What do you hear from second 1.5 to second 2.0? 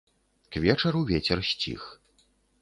сціх.